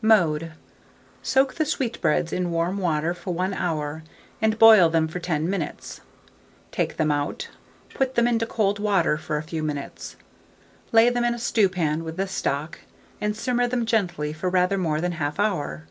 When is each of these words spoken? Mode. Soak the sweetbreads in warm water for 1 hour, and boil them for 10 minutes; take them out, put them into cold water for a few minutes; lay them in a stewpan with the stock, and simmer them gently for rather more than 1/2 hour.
Mode. 0.00 0.52
Soak 1.22 1.56
the 1.56 1.66
sweetbreads 1.66 2.32
in 2.32 2.50
warm 2.50 2.78
water 2.78 3.12
for 3.12 3.34
1 3.34 3.52
hour, 3.52 4.02
and 4.40 4.58
boil 4.58 4.88
them 4.88 5.06
for 5.08 5.20
10 5.20 5.50
minutes; 5.50 6.00
take 6.72 6.96
them 6.96 7.10
out, 7.12 7.50
put 7.90 8.14
them 8.14 8.26
into 8.26 8.46
cold 8.46 8.78
water 8.78 9.18
for 9.18 9.36
a 9.36 9.42
few 9.42 9.62
minutes; 9.62 10.16
lay 10.90 11.10
them 11.10 11.22
in 11.22 11.34
a 11.34 11.38
stewpan 11.38 12.02
with 12.02 12.16
the 12.16 12.26
stock, 12.26 12.78
and 13.20 13.36
simmer 13.36 13.66
them 13.66 13.84
gently 13.84 14.32
for 14.32 14.48
rather 14.48 14.78
more 14.78 15.02
than 15.02 15.12
1/2 15.16 15.34
hour. 15.38 15.84